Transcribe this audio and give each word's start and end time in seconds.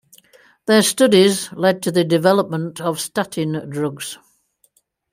Their 0.65 0.81
studies 0.81 1.53
led 1.53 1.83
to 1.83 1.91
the 1.91 2.03
development 2.03 2.81
of 2.81 2.99
statin 2.99 3.69
drugs. 3.69 4.17